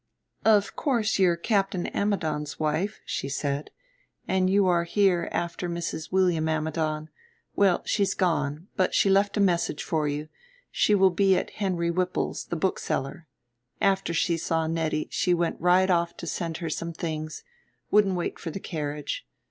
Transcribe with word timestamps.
"Of 0.45 0.75
course 0.75 1.19
you're 1.19 1.35
Captain 1.35 1.85
Ammidon's 1.95 2.59
wife," 2.59 2.99
she 3.05 3.29
said; 3.29 3.69
"and 4.27 4.49
you 4.49 4.65
are 4.65 4.83
here 4.83 5.29
after 5.31 5.69
Mrs. 5.69 6.11
William 6.11 6.49
Ammidon. 6.49 7.09
Well, 7.55 7.83
she's 7.85 8.15
gone; 8.15 8.67
but 8.75 8.95
she 8.95 9.11
left 9.11 9.37
a 9.37 9.39
message 9.39 9.83
for 9.83 10.07
you. 10.07 10.27
She 10.71 10.95
will 10.95 11.11
be 11.11 11.37
at 11.37 11.51
Henry 11.51 11.91
Whipple's, 11.91 12.45
the 12.45 12.55
bookseller. 12.55 13.27
After 13.79 14.11
she 14.11 14.37
saw 14.37 14.65
Nettie 14.65 15.07
she 15.11 15.35
went 15.35 15.61
right 15.61 15.91
off 15.91 16.17
to 16.17 16.25
send 16.25 16.57
her 16.57 16.69
some 16.71 16.93
things; 16.93 17.43
wouldn't 17.91 18.15
wait 18.15 18.39
for 18.39 18.49
the 18.49 18.59
carriage. 18.59 19.27